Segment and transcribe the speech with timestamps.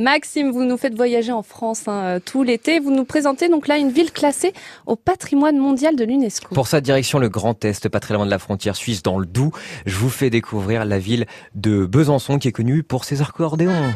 [0.00, 2.80] Maxime, vous nous faites voyager en France hein, euh, tout l'été.
[2.80, 4.54] Vous nous présentez donc là une ville classée
[4.86, 6.54] au patrimoine mondial de l'UNESCO.
[6.54, 9.26] Pour sa direction le Grand Est, pas très loin de la frontière suisse, dans le
[9.26, 9.52] Doubs,
[9.84, 13.92] je vous fais découvrir la ville de Besançon qui est connue pour ses accordéons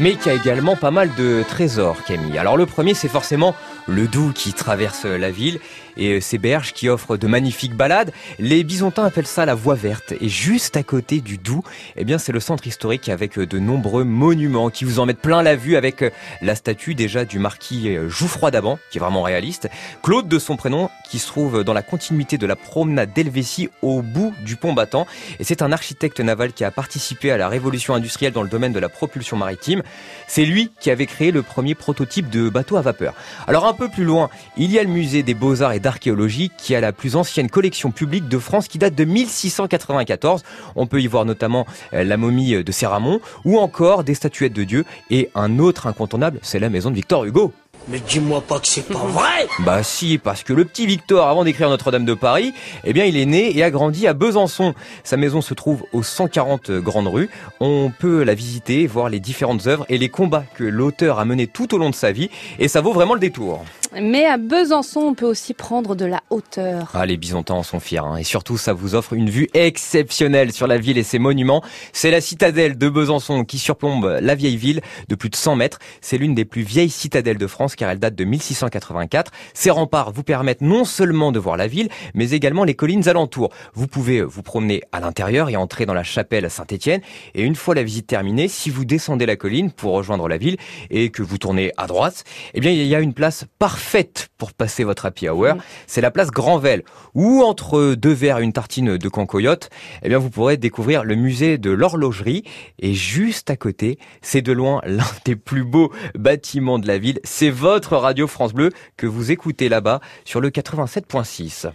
[0.00, 2.36] mais qui a également pas mal de trésors, Camille.
[2.36, 3.54] Alors le premier, c'est forcément
[3.86, 5.60] le Doubs qui traverse la ville
[5.96, 8.12] et ces berges qui offrent de magnifiques balades.
[8.38, 10.12] Les Bisontins appellent ça la voie verte.
[10.20, 11.62] Et juste à côté du Doubs,
[11.96, 15.42] eh bien, c'est le centre historique avec de nombreux monuments qui vous en mettent plein
[15.42, 16.04] la vue avec
[16.42, 19.68] la statue déjà du marquis Jouffroy d'Aban, qui est vraiment réaliste.
[20.02, 24.02] Claude de son prénom, qui se trouve dans la continuité de la promenade d'Helvétie au
[24.02, 25.06] bout du pont battant.
[25.38, 28.72] Et c'est un architecte naval qui a participé à la révolution industrielle dans le domaine
[28.72, 29.82] de la propulsion maritime.
[30.26, 33.14] C'est lui qui avait créé le premier prototype de bateau à vapeur.
[33.46, 36.80] Alors peu plus loin, il y a le musée des beaux-arts et d'archéologie qui a
[36.80, 40.42] la plus ancienne collection publique de France qui date de 1694.
[40.76, 44.64] On peut y voir notamment euh, la momie de Séramon ou encore des statuettes de
[44.64, 47.52] Dieu et un autre incontournable, c'est la maison de Victor Hugo.
[47.88, 51.44] Mais dis-moi pas que c'est pas vrai Bah si, parce que le petit Victor, avant
[51.44, 54.74] d'écrire Notre-Dame de Paris, eh bien il est né et a grandi à Besançon.
[55.02, 57.28] Sa maison se trouve aux 140 Grandes Rues.
[57.60, 61.46] On peut la visiter, voir les différentes œuvres et les combats que l'auteur a menés
[61.46, 63.64] tout au long de sa vie, et ça vaut vraiment le détour.
[64.00, 66.90] Mais à Besançon, on peut aussi prendre de la hauteur.
[66.94, 67.98] Ah, les Bisontins en sont fiers.
[67.98, 68.16] Hein.
[68.16, 71.62] Et surtout, ça vous offre une vue exceptionnelle sur la ville et ses monuments.
[71.92, 75.78] C'est la citadelle de Besançon qui surplombe la vieille ville de plus de 100 mètres.
[76.00, 79.30] C'est l'une des plus vieilles citadelles de France car elle date de 1684.
[79.54, 83.50] Ces remparts vous permettent non seulement de voir la ville, mais également les collines alentours.
[83.74, 87.00] Vous pouvez vous promener à l'intérieur et entrer dans la chapelle Saint-Étienne.
[87.34, 90.56] Et une fois la visite terminée, si vous descendez la colline pour rejoindre la ville
[90.90, 94.28] et que vous tournez à droite, eh bien, il y a une place parfaite Faites
[94.38, 95.56] pour passer votre happy hour,
[95.86, 96.82] c'est la place Grandvel,
[97.14, 99.68] où entre deux verres et une tartine de cancoyote,
[100.02, 102.44] eh bien vous pourrez découvrir le musée de l'horlogerie.
[102.80, 107.20] Et juste à côté, c'est de loin l'un des plus beaux bâtiments de la ville.
[107.24, 111.70] C'est votre radio France Bleu que vous écoutez là-bas sur le 87.6.